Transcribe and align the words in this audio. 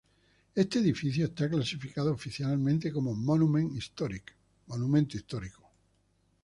Este 0.55 0.79
edificio 0.79 1.25
está 1.25 1.47
clasificado 1.47 2.11
oficialmente 2.11 2.91
como 2.91 3.13
"monument 3.13 3.75
historique". 3.75 4.33